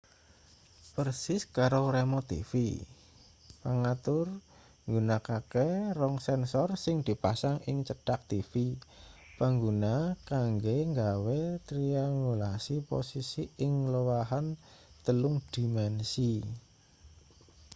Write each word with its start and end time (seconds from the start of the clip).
persis 0.93 1.41
karo 1.57 1.81
remot 1.95 2.25
tv 2.31 2.51
pangatur 3.63 4.27
nggunakake 4.87 5.67
rong 5.99 6.15
sensor 6.27 6.69
sing 6.83 6.97
dipasang 7.07 7.57
ing 7.69 7.77
cedhak 7.87 8.21
tv 8.31 8.51
pangguna 9.39 9.95
kanggo 10.29 10.75
nggawe 10.91 11.39
triangulasi 11.69 12.75
posisi 12.89 13.43
ing 13.65 13.73
lowahan 13.93 14.45
telung 15.05 15.37
dimensi 15.53 16.31